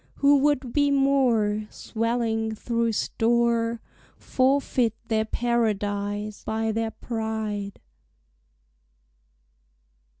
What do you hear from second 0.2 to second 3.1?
would be more, Swelling through